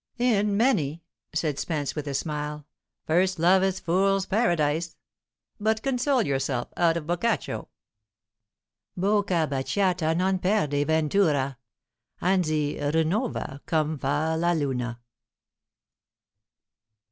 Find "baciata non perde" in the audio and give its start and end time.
9.47-10.83